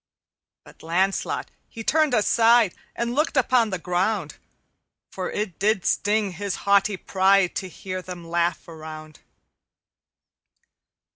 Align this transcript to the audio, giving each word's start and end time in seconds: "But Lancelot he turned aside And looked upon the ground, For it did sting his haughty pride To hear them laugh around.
"But 0.63 0.81
Lancelot 0.81 1.51
he 1.69 1.83
turned 1.83 2.15
aside 2.15 2.73
And 2.95 3.13
looked 3.13 3.37
upon 3.37 3.69
the 3.69 3.77
ground, 3.77 4.37
For 5.11 5.29
it 5.29 5.59
did 5.59 5.85
sting 5.85 6.31
his 6.31 6.55
haughty 6.65 6.97
pride 6.97 7.53
To 7.57 7.69
hear 7.69 8.01
them 8.01 8.27
laugh 8.27 8.67
around. 8.67 9.19